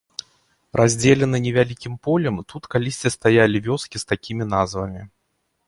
Раздзеленыя 0.79 1.41
невялікім 1.47 1.93
полем, 2.09 2.35
тут 2.53 2.63
калісьці 2.73 3.13
стаялі 3.17 3.57
вёскі 3.69 3.97
з 4.05 4.11
такімі 4.13 4.51
назвамі. 4.55 5.01